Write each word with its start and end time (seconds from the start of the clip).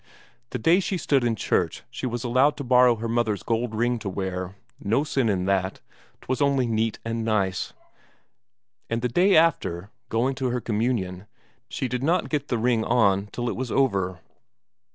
The 0.49 0.57
day 0.57 0.79
she 0.79 0.97
stood 0.97 1.23
in 1.23 1.35
church 1.35 1.83
she 1.91 2.07
was 2.07 2.23
allowed 2.23 2.57
to 2.57 2.63
borrow 2.63 2.95
her 2.95 3.07
mother's 3.07 3.43
gold 3.43 3.75
ring 3.75 3.99
to 3.99 4.09
wear; 4.09 4.55
no 4.83 5.03
sin 5.03 5.29
in 5.29 5.45
that, 5.45 5.79
'twas 6.21 6.41
only 6.41 6.65
neat 6.65 6.97
and 7.05 7.23
nice; 7.23 7.73
and 8.89 9.03
the 9.03 9.07
day 9.07 9.37
after, 9.37 9.91
going 10.09 10.33
to 10.41 10.49
her 10.49 10.59
communion, 10.59 11.27
she 11.69 11.87
did 11.87 12.01
not 12.01 12.29
get 12.29 12.47
the 12.47 12.57
ring 12.57 12.83
on 12.83 13.27
till 13.27 13.47
it 13.47 13.55
was 13.55 13.71
over. 13.71 14.17